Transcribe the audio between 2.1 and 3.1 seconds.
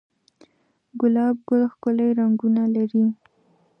رنگونه لري